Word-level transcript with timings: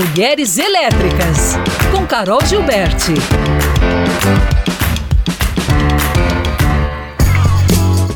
Mulheres 0.00 0.56
Elétricas, 0.56 1.58
com 1.92 2.06
Carol 2.06 2.40
Gilberti. 2.46 3.12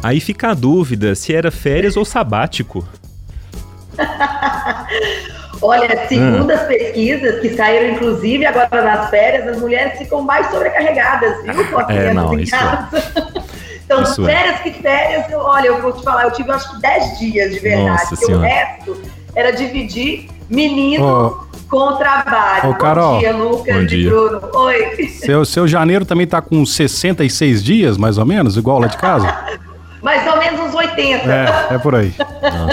Aí 0.03 0.19
fica 0.19 0.53
a 0.53 0.55
dúvida 0.55 1.15
se 1.15 1.35
era 1.35 1.51
férias 1.51 1.99
ou 1.99 2.05
sabático. 2.07 2.89
Olha, 5.61 6.09
segundo 6.09 6.51
hum. 6.51 6.55
as 6.55 6.63
pesquisas 6.63 7.41
que 7.43 7.55
saíram, 7.55 7.95
inclusive, 7.95 8.47
agora 8.47 8.83
nas 8.83 9.11
férias, 9.11 9.47
as 9.47 9.61
mulheres 9.61 9.99
ficam 9.99 10.23
mais 10.23 10.51
sobrecarregadas, 10.51 11.43
viu? 11.43 11.71
Com 11.71 11.81
é, 11.83 12.15
não, 12.15 12.39
isso 12.39 12.55
É. 12.57 12.89
então, 13.85 14.03
isso 14.03 14.27
é. 14.27 14.35
férias 14.35 14.61
é. 14.61 14.63
que 14.63 14.73
férias, 14.81 15.27
olha, 15.35 15.67
eu 15.67 15.83
vou 15.83 15.93
te 15.93 16.03
falar, 16.03 16.25
eu 16.25 16.31
tive 16.31 16.51
acho 16.51 16.75
que 16.75 16.81
10 16.81 17.19
dias 17.19 17.53
de 17.53 17.61
verdade, 17.61 18.09
porque 18.09 18.33
o 18.33 18.41
resto 18.41 19.03
era 19.37 19.51
dividir 19.51 20.31
menino 20.49 21.41
oh. 21.41 21.44
Com 21.75 21.97
trabalho. 21.97 22.71
Ô, 22.71 22.75
Carol. 22.75 23.15
Bom 23.15 23.19
dia, 23.19 23.33
Lucas 23.33 23.77
Bom 23.77 23.85
dia. 23.85 24.11
Bruno. 24.11 24.41
Oi. 24.55 25.09
Seu, 25.09 25.45
seu 25.45 25.67
janeiro 25.67 26.05
também 26.05 26.27
tá 26.27 26.41
com 26.41 26.65
66 26.65 27.65
dias, 27.65 27.99
mais 27.99 28.17
ou 28.17 28.25
menos, 28.25 28.57
igual 28.57 28.79
lá 28.79 28.87
de 28.87 28.97
casa? 28.97 29.27
mais 30.01 30.25
ou 30.27 30.39
menos 30.39 30.61
uns 30.61 30.75
80. 30.75 31.33
É, 31.33 31.75
é 31.75 31.79
por 31.79 31.97
aí. 31.97 32.15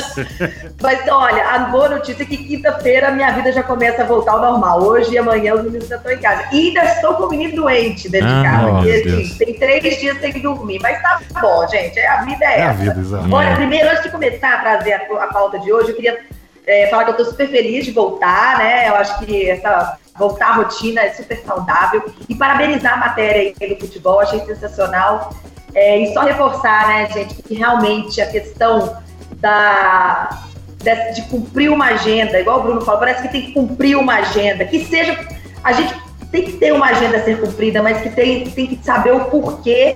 Mas 0.83 1.07
olha, 1.07 1.47
a 1.47 1.59
boa 1.59 1.89
notícia 1.89 2.21
é 2.21 2.25
que 2.25 2.37
quinta-feira 2.37 3.09
minha 3.09 3.31
vida 3.31 3.51
já 3.51 3.63
começa 3.63 4.03
a 4.03 4.05
voltar 4.05 4.33
ao 4.33 4.41
normal. 4.41 4.83
Hoje 4.83 5.13
e 5.13 5.17
amanhã 5.17 5.55
os 5.55 5.63
meninos 5.63 5.87
já 5.87 5.95
estão 5.95 6.11
em 6.11 6.19
casa. 6.19 6.43
E 6.51 6.67
ainda 6.67 6.83
estou 6.83 7.15
com 7.15 7.23
o 7.23 7.29
menino 7.29 7.55
doente 7.55 8.07
dentro 8.07 8.27
ah, 8.29 8.35
de 8.35 8.43
casa. 8.43 8.87
E, 8.87 9.21
assim, 9.21 9.35
tem 9.37 9.53
três 9.55 9.99
dias 9.99 10.19
sem 10.19 10.33
dormir. 10.41 10.79
Mas 10.81 11.01
tá 11.01 11.21
bom, 11.41 11.65
gente. 11.69 11.99
A 12.01 12.23
vida 12.23 12.45
é, 12.45 12.47
é 12.47 12.59
essa. 12.59 12.69
A 12.69 12.73
vida, 12.73 12.99
exatamente. 12.99 13.33
Olha, 13.33 13.55
primeiro, 13.55 13.89
antes 13.89 14.03
de 14.03 14.09
começar 14.09 14.53
a 14.53 14.57
trazer 14.57 14.93
a, 14.93 15.23
a 15.23 15.27
pauta 15.27 15.57
de 15.57 15.71
hoje, 15.71 15.89
eu 15.89 15.95
queria 15.95 16.19
é, 16.65 16.87
falar 16.87 17.03
que 17.05 17.09
eu 17.11 17.15
estou 17.15 17.31
super 17.31 17.49
feliz 17.49 17.85
de 17.85 17.91
voltar, 17.91 18.57
né? 18.57 18.89
Eu 18.89 18.95
acho 18.95 19.19
que 19.19 19.49
essa 19.49 19.97
voltar 20.17 20.49
à 20.49 20.53
rotina 20.53 21.01
é 21.01 21.11
super 21.11 21.41
saudável. 21.45 22.03
E 22.29 22.35
parabenizar 22.35 22.93
a 22.93 22.97
matéria 22.97 23.53
aí 23.59 23.75
do 23.75 23.79
futebol, 23.79 24.19
achei 24.19 24.39
sensacional. 24.41 25.33
É, 25.73 25.99
e 25.99 26.13
só 26.13 26.21
reforçar, 26.21 26.87
né, 26.87 27.09
gente, 27.11 27.41
que 27.41 27.55
realmente 27.55 28.21
a 28.21 28.29
questão 28.29 28.97
da, 29.37 30.43
de, 30.77 31.13
de, 31.13 31.21
cumprir 31.29 31.71
uma 31.71 31.85
agenda, 31.85 32.39
igual 32.39 32.59
o 32.59 32.63
Bruno 32.63 32.81
falou, 32.81 32.99
parece 32.99 33.21
que 33.21 33.29
tem 33.29 33.41
que 33.43 33.53
cumprir 33.53 33.97
uma 33.97 34.15
agenda, 34.15 34.65
que 34.65 34.85
seja. 34.85 35.17
A 35.63 35.71
gente 35.71 35.93
tem 36.31 36.43
que 36.43 36.53
ter 36.53 36.73
uma 36.73 36.87
agenda 36.87 37.17
a 37.17 37.23
ser 37.23 37.39
cumprida, 37.39 37.81
mas 37.81 38.01
que 38.01 38.09
tem, 38.09 38.49
tem 38.49 38.67
que 38.67 38.79
saber 38.83 39.11
o 39.13 39.25
porquê 39.25 39.95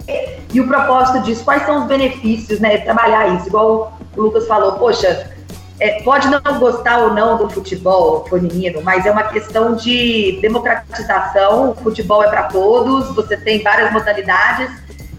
e 0.53 0.61
o 0.61 0.67
propósito 0.67 1.21
disso, 1.23 1.43
quais 1.43 1.65
são 1.65 1.81
os 1.81 1.87
benefícios, 1.87 2.59
né? 2.59 2.77
Trabalhar 2.77 3.35
isso, 3.35 3.47
igual 3.47 3.97
o 4.15 4.21
Lucas 4.21 4.47
falou, 4.47 4.73
poxa, 4.73 5.34
é, 5.79 6.01
pode 6.03 6.27
não 6.29 6.41
gostar 6.59 6.99
ou 6.99 7.13
não 7.13 7.37
do 7.37 7.49
futebol 7.49 8.25
feminino, 8.29 8.81
mas 8.81 9.05
é 9.05 9.11
uma 9.11 9.23
questão 9.23 9.75
de 9.75 10.39
democratização. 10.41 11.71
O 11.71 11.75
futebol 11.75 12.23
é 12.23 12.29
para 12.29 12.43
todos, 12.43 13.13
você 13.15 13.35
tem 13.35 13.61
várias 13.61 13.91
modalidades 13.91 14.71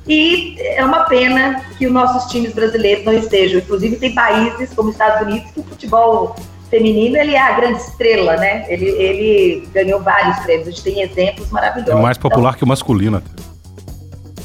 e 0.09 0.57
é 0.61 0.85
uma 0.85 1.05
pena 1.05 1.63
que 1.77 1.87
os 1.87 1.93
nossos 1.93 2.31
times 2.31 2.55
brasileiros 2.55 3.05
não 3.05 3.13
estejam. 3.13 3.59
Inclusive, 3.59 3.97
tem 3.97 4.15
países 4.15 4.73
como 4.75 4.91
Estados 4.91 5.27
Unidos 5.27 5.51
que 5.51 5.61
o 5.61 5.65
futebol 5.65 6.37
feminino 6.71 7.17
ele 7.17 7.35
é 7.35 7.41
a 7.41 7.53
grande 7.53 7.81
estrela, 7.81 8.37
né? 8.37 8.65
Ele, 8.69 8.87
ele 8.87 9.69
ganhou 9.73 10.01
vários 10.01 10.39
prêmios. 10.41 10.69
A 10.69 10.71
gente 10.71 10.83
tem 10.83 11.03
exemplos 11.03 11.51
maravilhosos. 11.51 11.99
É 11.99 12.03
mais 12.03 12.19
popular 12.19 12.51
então, 12.51 12.59
que 12.59 12.65
o 12.65 12.69
masculino. 12.69 13.23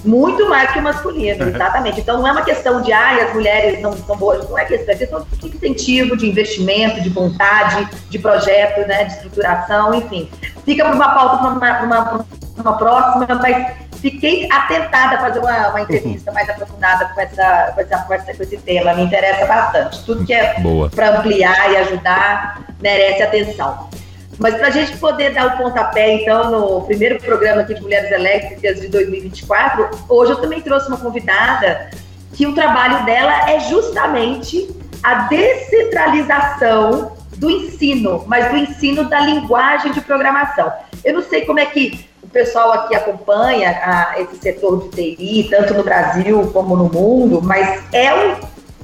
Muito 0.03 0.49
mais 0.49 0.71
que 0.71 0.79
o 0.79 0.81
masculino, 0.81 1.47
exatamente. 1.47 1.99
Então 1.99 2.17
não 2.17 2.27
é 2.27 2.31
uma 2.31 2.41
questão 2.41 2.81
de 2.81 2.91
ah, 2.91 3.23
as 3.23 3.33
mulheres 3.33 3.81
não 3.81 3.93
são 3.93 4.17
boas, 4.17 4.49
não 4.49 4.57
é 4.57 4.65
questão, 4.65 4.93
é 4.93 4.97
questão 4.97 5.25
de 5.31 5.47
incentivo, 5.47 6.17
de 6.17 6.27
investimento, 6.27 7.01
de 7.01 7.09
vontade, 7.09 7.87
de 8.09 8.17
projeto, 8.17 8.87
né, 8.87 9.05
de 9.05 9.13
estruturação, 9.13 9.93
enfim. 9.93 10.29
Fica 10.65 10.83
para 10.85 10.95
uma 10.95 11.13
pauta 11.13 11.37
para 11.37 11.83
uma, 11.83 11.83
uma, 11.83 12.25
uma 12.57 12.77
próxima, 12.77 13.27
mas 13.41 13.73
fiquei 14.01 14.47
atentada 14.51 15.17
a 15.17 15.21
fazer 15.21 15.39
uma, 15.39 15.69
uma 15.69 15.81
entrevista 15.81 16.31
mais 16.31 16.49
aprofundada 16.49 17.05
com, 17.13 17.21
essa, 17.21 17.71
com, 17.75 17.81
essa, 17.81 17.97
com, 17.99 18.13
essa, 18.13 18.33
com 18.33 18.43
esse 18.43 18.57
tema. 18.57 18.93
Me 18.95 19.03
interessa 19.03 19.45
bastante. 19.45 20.03
Tudo 20.03 20.25
que 20.25 20.33
é 20.33 20.55
para 20.95 21.19
ampliar 21.19 21.71
e 21.71 21.77
ajudar 21.77 22.65
merece 22.81 23.21
atenção. 23.21 23.87
Mas 24.41 24.55
para 24.55 24.67
a 24.67 24.71
gente 24.71 24.97
poder 24.97 25.33
dar 25.33 25.53
o 25.53 25.57
pontapé, 25.57 26.15
então, 26.15 26.49
no 26.49 26.81
primeiro 26.81 27.21
programa 27.21 27.61
aqui 27.61 27.75
de 27.75 27.81
Mulheres 27.81 28.11
Elétricas 28.11 28.81
de 28.81 28.87
2024, 28.87 29.89
hoje 30.09 30.31
eu 30.31 30.41
também 30.41 30.61
trouxe 30.61 30.87
uma 30.87 30.97
convidada 30.97 31.91
que 32.33 32.47
o 32.47 32.53
trabalho 32.53 33.05
dela 33.05 33.49
é 33.49 33.59
justamente 33.59 34.67
a 35.03 35.27
descentralização 35.27 37.11
do 37.37 37.49
ensino, 37.49 38.23
mas 38.27 38.49
do 38.49 38.57
ensino 38.57 39.03
da 39.05 39.19
linguagem 39.19 39.91
de 39.91 40.01
programação. 40.01 40.71
Eu 41.03 41.13
não 41.13 41.21
sei 41.21 41.45
como 41.45 41.59
é 41.59 41.65
que 41.65 42.09
pessoal 42.31 42.71
aqui 42.71 42.95
acompanha 42.95 43.69
a, 43.69 44.19
esse 44.19 44.37
setor 44.37 44.89
de 44.89 45.15
TI, 45.15 45.47
tanto 45.49 45.73
no 45.73 45.83
Brasil 45.83 46.49
como 46.53 46.75
no 46.75 46.85
mundo, 46.85 47.41
mas 47.41 47.83
é 47.93 48.13
um 48.13 48.35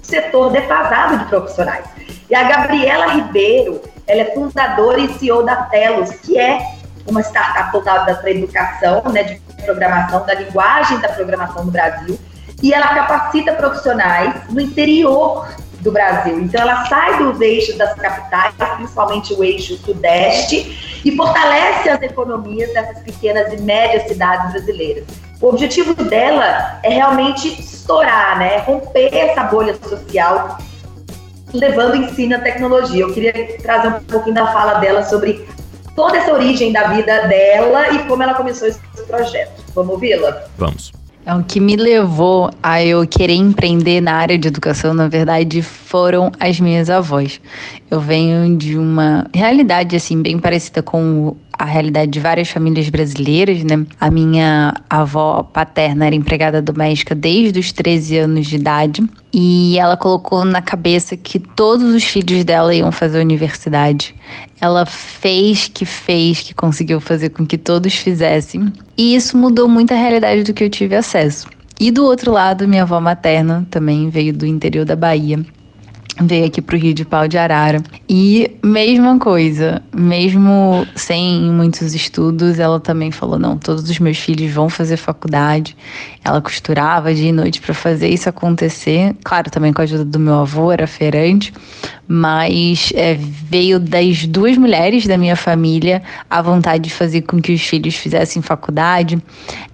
setor 0.02 0.52
defasado 0.52 1.20
de 1.20 1.26
profissionais. 1.26 1.86
E 2.30 2.36
a 2.36 2.44
Gabriela 2.44 3.08
Ribeiro, 3.08 3.82
ela 4.08 4.22
é 4.22 4.34
fundadora 4.34 5.00
e 5.00 5.14
CEO 5.16 5.44
da 5.44 5.56
Telos, 5.64 6.10
que 6.12 6.40
é 6.40 6.60
uma 7.08 7.22
startup 7.22 7.72
voltada 7.72 8.16
para 8.16 8.32
educação, 8.32 9.04
né, 9.12 9.24
de 9.24 9.42
programação, 9.64 10.26
da 10.26 10.34
linguagem 10.34 11.00
da 11.00 11.10
programação 11.10 11.66
no 11.66 11.72
Brasil, 11.72 12.18
e 12.62 12.74
ela 12.74 12.88
capacita 12.88 13.54
profissionais 13.54 14.34
no 14.50 14.60
interior 14.60 15.48
do 15.82 15.92
Brasil. 15.92 16.40
Então, 16.40 16.62
ela 16.62 16.86
sai 16.86 17.18
dos 17.20 17.40
eixos 17.40 17.78
das 17.78 17.94
capitais, 17.94 18.54
principalmente 18.78 19.34
o 19.34 19.44
eixo 19.44 19.78
sudeste, 19.78 21.02
e 21.06 21.16
fortalece 21.16 21.90
as 21.90 22.02
economias 22.02 22.74
dessas 22.74 23.00
pequenas 23.04 23.54
e 23.54 23.58
médias 23.62 24.08
cidades 24.08 24.52
brasileiras. 24.52 25.06
O 25.40 25.50
objetivo 25.50 25.94
dela 25.94 26.80
é 26.82 26.90
realmente 26.90 27.48
estourar, 27.62 28.40
né? 28.40 28.58
romper 28.60 29.14
essa 29.14 29.44
bolha 29.44 29.78
social, 29.88 30.58
levando 31.54 31.96
ensino 31.96 32.36
à 32.36 32.40
tecnologia. 32.40 33.04
Eu 33.04 33.14
queria 33.14 33.58
trazer 33.62 33.88
um 33.88 34.00
pouquinho 34.04 34.36
da 34.36 34.48
fala 34.48 34.76
dela 34.76 35.04
sobre 35.04 35.48
toda 35.96 36.18
essa 36.18 36.34
origem 36.34 36.72
da 36.72 36.90
vida 36.90 37.28
dela 37.28 37.90
e 37.94 38.00
como 38.06 38.24
ela 38.24 38.34
começou 38.34 38.68
esse 38.68 38.80
projeto. 39.08 39.64
Vamos 39.74 39.94
ouvi-la? 39.94 40.44
Vamos. 40.58 40.97
É 41.28 41.36
o 41.36 41.44
que 41.44 41.60
me 41.60 41.76
levou 41.76 42.50
a 42.64 42.82
eu 42.82 43.06
querer 43.06 43.34
empreender 43.34 44.00
na 44.00 44.14
área 44.14 44.38
de 44.38 44.48
educação, 44.48 44.94
na 44.94 45.10
verdade, 45.10 45.62
foram 45.62 46.32
as 46.40 46.58
minhas 46.58 46.90
avós. 46.90 47.42
Eu 47.92 48.00
venho 48.00 48.56
de 48.56 48.78
uma 48.78 49.28
realidade 49.34 49.94
assim 49.94 50.22
bem 50.22 50.40
parecida 50.40 50.82
com 50.82 51.36
a 51.58 51.66
realidade 51.66 52.12
de 52.12 52.20
várias 52.20 52.50
famílias 52.50 52.88
brasileiras, 52.90 53.64
né? 53.64 53.86
A 54.00 54.12
minha 54.12 54.74
avó 54.90 55.42
paterna 55.44 56.06
era 56.06 56.16
empregada 56.16 56.62
doméstica 56.62 57.16
desde 57.16 57.60
os 57.60 57.72
13 57.72 58.20
anos 58.20 58.46
de 58.46 58.56
idade 58.58 59.04
e 59.34 59.78
ela 59.80 59.98
colocou 59.98 60.46
na 60.46 60.62
cabeça 60.62 61.18
que 61.18 61.40
todos 61.40 61.94
os 61.96 62.04
filhos 62.04 62.44
dela 62.46 62.74
iam 62.76 62.92
fazer 62.92 63.20
universidade. 63.20 64.16
Ela 64.62 64.86
fez 64.86 65.68
que 65.68 65.86
fez, 65.86 66.42
que 66.42 66.54
conseguiu 66.54 67.00
fazer 67.00 67.30
com 67.30 67.46
que 67.46 67.58
todos 67.58 67.94
fizessem. 67.96 68.72
E 68.98 69.16
isso 69.16 69.38
mudou 69.38 69.68
muito 69.68 69.94
a 69.94 69.98
realidade 69.98 70.44
do 70.44 70.54
que 70.54 70.64
eu 70.64 70.70
tive 70.70 70.96
acesso. 70.96 71.17
E 71.80 71.90
do 71.92 72.06
outro 72.06 72.32
lado, 72.32 72.68
minha 72.68 72.84
avó 72.84 73.00
materna 73.00 73.66
também 73.72 74.10
veio 74.10 74.34
do 74.34 74.46
interior 74.46 74.86
da 74.86 74.96
Bahia 74.96 75.44
veio 76.22 76.46
aqui 76.46 76.62
para 76.62 76.76
o 76.76 76.80
Rio 76.80 76.94
de 76.94 77.06
Pau 77.06 77.28
de 77.28 77.38
Arara. 77.38 77.82
E 78.10 78.52
mesma 78.64 79.20
coisa, 79.20 79.82
mesmo 79.96 80.86
sem 80.96 81.42
muitos 81.52 81.94
estudos, 81.94 82.60
ela 82.60 82.80
também 82.80 83.12
falou: 83.12 83.38
não, 83.38 83.58
todos 83.58 83.90
os 83.90 84.00
meus 84.00 84.18
filhos 84.18 84.52
vão 84.52 84.70
fazer 84.70 84.98
faculdade. 84.98 85.76
Ela 86.24 86.42
costurava 86.42 87.14
dia 87.14 87.30
e 87.30 87.32
noite 87.32 87.62
para 87.62 87.74
fazer 87.74 88.10
isso 88.10 88.28
acontecer. 88.28 89.16
Claro, 89.24 89.50
também 89.50 89.72
com 89.72 89.82
a 89.82 89.84
ajuda 89.84 90.04
do 90.04 90.20
meu 90.20 90.36
avô, 90.36 90.72
era 90.72 90.88
feirante, 90.88 91.54
mas 92.08 92.92
é, 92.96 93.16
veio 93.16 93.80
das 93.80 94.26
duas 94.26 94.58
mulheres 94.58 95.06
da 95.06 95.18
minha 95.18 95.36
família 95.36 96.02
a 96.30 96.42
vontade 96.42 96.84
de 96.84 96.90
fazer 96.90 97.22
com 97.22 97.42
que 97.42 97.54
os 97.54 97.62
filhos 97.62 97.96
fizessem 97.96 98.42
faculdade, 98.42 99.22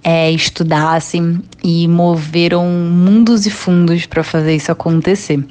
é, 0.04 0.31
estudassem 0.31 1.42
e 1.63 1.88
moveram 1.88 2.66
mundos 2.66 3.46
e 3.46 3.50
fundos 3.50 4.06
para 4.06 4.24
fazer 4.24 4.56
isso 4.56 4.72
acontecer. 4.72 5.44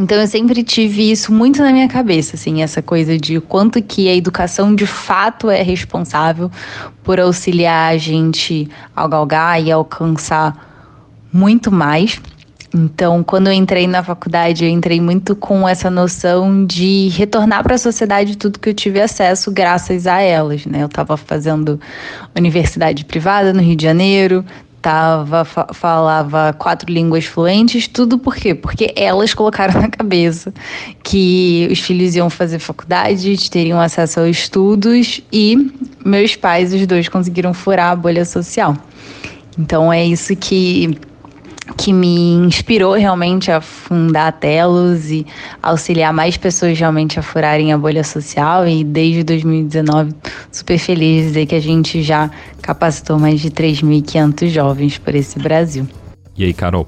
Então 0.00 0.18
eu 0.18 0.26
sempre 0.26 0.62
tive 0.62 1.10
isso 1.10 1.30
muito 1.30 1.62
na 1.62 1.70
minha 1.70 1.86
cabeça, 1.86 2.34
assim, 2.34 2.62
essa 2.62 2.80
coisa 2.80 3.18
de 3.18 3.38
quanto 3.38 3.82
que 3.82 4.08
a 4.08 4.16
educação 4.16 4.74
de 4.74 4.86
fato 4.86 5.50
é 5.50 5.60
responsável 5.60 6.50
por 7.04 7.20
auxiliar 7.20 7.92
a 7.92 7.98
gente 7.98 8.66
a 8.96 9.06
galgar 9.06 9.62
e 9.62 9.70
alcançar 9.70 10.56
muito 11.30 11.70
mais. 11.70 12.18
Então, 12.72 13.22
quando 13.22 13.48
eu 13.48 13.52
entrei 13.52 13.86
na 13.86 14.02
faculdade, 14.02 14.64
eu 14.64 14.70
entrei 14.70 15.02
muito 15.02 15.36
com 15.36 15.68
essa 15.68 15.90
noção 15.90 16.64
de 16.64 17.08
retornar 17.08 17.62
para 17.62 17.74
a 17.74 17.78
sociedade 17.78 18.38
tudo 18.38 18.58
que 18.58 18.70
eu 18.70 18.74
tive 18.74 19.02
acesso 19.02 19.50
graças 19.52 20.06
a 20.06 20.22
elas, 20.22 20.64
né? 20.64 20.82
Eu 20.82 20.86
estava 20.86 21.16
fazendo 21.18 21.78
universidade 22.34 23.04
privada 23.04 23.52
no 23.52 23.60
Rio 23.60 23.76
de 23.76 23.82
Janeiro, 23.82 24.44
tava, 24.80 25.44
falava 25.44 26.54
quatro 26.58 26.90
línguas 26.92 27.24
fluentes, 27.24 27.86
tudo 27.86 28.18
por 28.18 28.34
quê? 28.34 28.54
Porque 28.54 28.92
elas 28.96 29.34
colocaram 29.34 29.78
na 29.80 29.88
cabeça 29.88 30.52
que 31.02 31.68
os 31.70 31.80
filhos 31.80 32.16
iam 32.16 32.30
fazer 32.30 32.58
faculdade, 32.58 33.50
teriam 33.50 33.80
acesso 33.80 34.20
aos 34.20 34.30
estudos 34.30 35.20
e 35.32 35.70
meus 36.04 36.34
pais, 36.36 36.72
os 36.72 36.86
dois, 36.86 37.08
conseguiram 37.08 37.52
furar 37.52 37.92
a 37.92 37.96
bolha 37.96 38.24
social. 38.24 38.76
Então 39.58 39.92
é 39.92 40.04
isso 40.04 40.34
que 40.36 40.98
que 41.76 41.92
me 41.92 42.32
inspirou 42.34 42.94
realmente 42.94 43.50
a 43.50 43.60
fundar 43.60 44.28
a 44.28 44.32
Telos 44.32 45.10
e 45.10 45.26
auxiliar 45.62 46.12
mais 46.12 46.36
pessoas 46.36 46.78
realmente 46.78 47.18
a 47.18 47.22
furarem 47.22 47.72
a 47.72 47.78
bolha 47.78 48.04
social. 48.04 48.66
E 48.66 48.84
desde 48.84 49.24
2019, 49.24 50.14
super 50.50 50.78
feliz 50.78 51.22
de 51.22 51.28
dizer 51.28 51.46
que 51.46 51.54
a 51.54 51.60
gente 51.60 52.02
já 52.02 52.30
capacitou 52.62 53.18
mais 53.18 53.40
de 53.40 53.50
3.500 53.50 54.48
jovens 54.48 54.98
por 54.98 55.14
esse 55.14 55.38
Brasil. 55.38 55.86
E 56.36 56.44
aí, 56.44 56.54
Carol? 56.54 56.86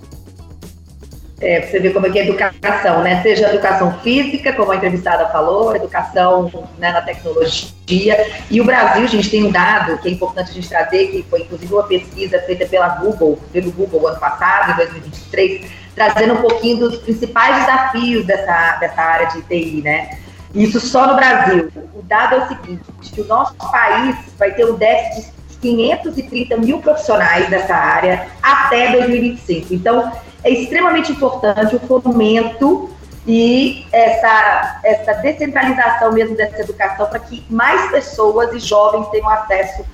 É, 1.42 1.60
você 1.60 1.80
vê 1.80 1.90
como 1.90 2.06
é 2.06 2.10
que 2.10 2.20
é 2.20 2.22
educação, 2.22 3.02
né? 3.02 3.20
Seja 3.20 3.48
educação 3.48 3.98
física, 3.98 4.52
como 4.52 4.70
a 4.70 4.76
entrevistada 4.76 5.28
falou, 5.30 5.74
educação 5.74 6.48
né, 6.78 6.92
na 6.92 7.02
tecnologia. 7.02 8.30
E 8.48 8.60
o 8.60 8.64
Brasil, 8.64 9.02
a 9.02 9.08
gente 9.08 9.28
tem 9.28 9.44
um 9.44 9.50
dado 9.50 9.98
que 9.98 10.08
é 10.08 10.12
importante 10.12 10.52
a 10.52 10.54
gente 10.54 10.68
trazer, 10.68 11.08
que 11.08 11.24
foi 11.28 11.40
inclusive 11.40 11.74
uma 11.74 11.82
pesquisa 11.82 12.38
feita 12.42 12.64
pela 12.66 12.90
Google, 12.90 13.40
pelo 13.52 13.72
Google 13.72 14.06
ano 14.06 14.20
passado, 14.20 14.70
em 14.70 14.76
2023, 14.76 15.68
trazendo 15.96 16.34
um 16.34 16.36
pouquinho 16.36 16.76
dos 16.76 16.98
principais 16.98 17.56
desafios 17.56 18.24
dessa, 18.24 18.76
dessa 18.76 19.02
área 19.02 19.26
de 19.26 19.42
TI, 19.42 19.82
né? 19.82 20.10
Isso 20.54 20.78
só 20.78 21.08
no 21.08 21.16
Brasil. 21.16 21.72
O 21.92 22.02
dado 22.02 22.36
é 22.36 22.38
o 22.38 22.48
seguinte, 22.48 22.82
que 23.12 23.20
o 23.20 23.24
nosso 23.24 23.54
país 23.54 24.14
vai 24.38 24.52
ter 24.52 24.64
um 24.64 24.74
déficit 24.74 25.32
de 25.48 25.56
530 25.56 26.56
mil 26.58 26.78
profissionais 26.78 27.50
dessa 27.50 27.74
área 27.74 28.28
até 28.40 28.92
2025. 28.92 29.74
Então, 29.74 30.12
é 30.44 30.50
extremamente 30.50 31.12
importante 31.12 31.76
o 31.76 31.80
fomento 31.80 32.90
e 33.26 33.86
essa, 33.92 34.80
essa 34.82 35.12
descentralização 35.14 36.12
mesmo 36.12 36.36
dessa 36.36 36.60
educação 36.60 37.06
para 37.06 37.20
que 37.20 37.44
mais 37.48 37.90
pessoas 37.90 38.52
e 38.52 38.58
jovens 38.58 39.08
tenham 39.10 39.28
acesso 39.28 39.84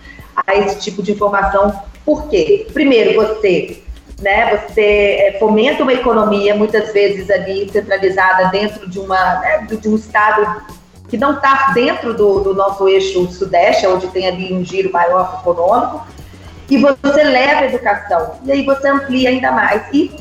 a 0.46 0.54
esse 0.54 0.80
tipo 0.80 1.02
de 1.02 1.12
informação. 1.12 1.82
Por 2.04 2.28
quê? 2.28 2.66
Primeiro, 2.72 3.14
você, 3.14 3.82
né, 4.20 4.56
você 4.56 4.80
é, 4.80 5.36
fomenta 5.38 5.82
uma 5.82 5.92
economia 5.92 6.54
muitas 6.54 6.92
vezes 6.92 7.30
ali 7.30 7.68
centralizada 7.70 8.48
dentro 8.48 8.88
de, 8.88 8.98
uma, 8.98 9.40
né, 9.40 9.66
de 9.70 9.88
um 9.88 9.96
estado 9.96 10.62
que 11.08 11.16
não 11.16 11.34
está 11.34 11.72
dentro 11.74 12.14
do, 12.14 12.40
do 12.40 12.54
nosso 12.54 12.88
eixo 12.88 13.30
sudeste, 13.30 13.86
onde 13.86 14.06
tem 14.08 14.26
ali 14.26 14.52
um 14.52 14.64
giro 14.64 14.92
maior 14.92 15.38
econômico, 15.40 16.06
e 16.70 16.76
você 16.76 17.24
leva 17.24 17.62
a 17.62 17.66
educação, 17.66 18.32
e 18.44 18.52
aí 18.52 18.62
você 18.62 18.88
amplia 18.88 19.30
ainda 19.30 19.50
mais. 19.50 19.82
E 19.92 20.14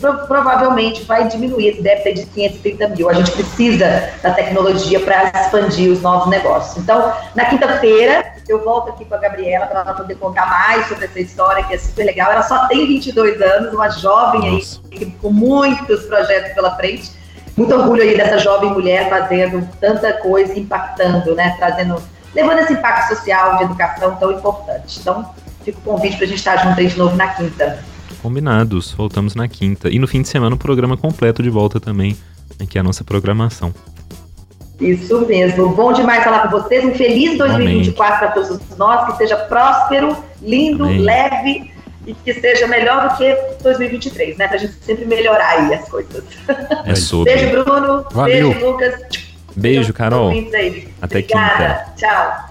provavelmente 0.00 1.04
vai 1.04 1.26
diminuir 1.26 1.68
esse 1.68 1.82
déficit 1.82 2.26
de 2.26 2.26
530 2.26 2.88
mil. 2.88 3.08
A 3.08 3.14
gente 3.14 3.32
precisa 3.32 4.10
da 4.22 4.30
tecnologia 4.32 5.00
para 5.00 5.30
expandir 5.40 5.90
os 5.90 6.02
novos 6.02 6.28
negócios. 6.28 6.76
Então, 6.76 7.12
na 7.34 7.46
quinta-feira, 7.46 8.32
eu 8.46 8.62
volto 8.62 8.90
aqui 8.90 9.04
com 9.04 9.14
a 9.14 9.18
Gabriela 9.18 9.66
para 9.66 9.80
ela 9.80 9.94
poder 9.94 10.16
contar 10.16 10.46
mais 10.46 10.86
sobre 10.86 11.06
essa 11.06 11.18
história, 11.18 11.64
que 11.64 11.74
é 11.74 11.78
super 11.78 12.04
legal. 12.04 12.30
Ela 12.30 12.42
só 12.42 12.66
tem 12.68 12.86
22 12.86 13.40
anos, 13.40 13.72
uma 13.72 13.88
jovem 13.88 14.62
aí, 14.92 15.06
com 15.20 15.30
muitos 15.30 16.04
projetos 16.04 16.52
pela 16.52 16.76
frente. 16.76 17.12
Muito 17.56 17.74
orgulho 17.74 18.02
aí 18.02 18.14
dessa 18.14 18.38
jovem 18.38 18.70
mulher 18.70 19.08
fazendo 19.08 19.66
tanta 19.80 20.12
coisa, 20.14 20.58
impactando, 20.58 21.34
né? 21.34 21.56
Trazendo, 21.58 22.02
levando 22.34 22.58
esse 22.58 22.74
impacto 22.74 23.16
social 23.16 23.56
de 23.56 23.64
educação 23.64 24.14
tão 24.16 24.30
importante. 24.30 25.00
Então, 25.00 25.34
fica 25.64 25.78
o 25.78 25.82
convite 25.82 26.16
para 26.16 26.26
a 26.26 26.28
gente 26.28 26.38
estar 26.38 26.56
junto 26.58 26.78
aí 26.78 26.86
de 26.86 26.98
novo 26.98 27.16
na 27.16 27.28
quinta. 27.28 27.82
Combinados, 28.22 28.92
voltamos 28.92 29.34
na 29.34 29.46
quinta. 29.48 29.88
E 29.88 29.98
no 29.98 30.06
fim 30.06 30.22
de 30.22 30.28
semana 30.28 30.54
o 30.54 30.58
programa 30.58 30.96
completo 30.96 31.42
de 31.42 31.50
volta 31.50 31.78
também, 31.78 32.16
aqui 32.60 32.78
é 32.78 32.80
a 32.80 32.84
nossa 32.84 33.04
programação. 33.04 33.72
Isso 34.80 35.26
mesmo. 35.26 35.70
Bom 35.70 35.92
demais 35.92 36.22
falar 36.22 36.40
com 36.40 36.60
vocês. 36.60 36.84
Um 36.84 36.94
feliz 36.94 37.38
2024 37.38 38.18
para 38.18 38.28
todos 38.28 38.60
nós, 38.76 39.06
que 39.06 39.16
seja 39.18 39.36
próspero, 39.36 40.16
lindo, 40.42 40.84
Amém. 40.84 41.00
leve 41.00 41.72
e 42.06 42.14
que 42.14 42.34
seja 42.34 42.66
melhor 42.66 43.08
do 43.08 43.16
que 43.16 43.36
2023, 43.62 44.36
né? 44.36 44.46
Pra 44.48 44.58
gente 44.58 44.74
sempre 44.74 45.06
melhorar 45.06 45.48
aí 45.48 45.74
as 45.74 45.88
coisas. 45.88 46.22
É 46.84 46.94
sobre. 46.94 47.34
Beijo, 47.34 47.50
Bruno. 47.64 48.04
Valeu. 48.12 48.50
Beijo, 48.50 48.66
Lucas. 48.66 49.00
Beijo, 49.56 49.92
Carol. 49.94 50.30
Até 50.30 51.18
Obrigada. 51.18 51.84
quinta. 51.86 51.92
Tchau. 51.96 52.45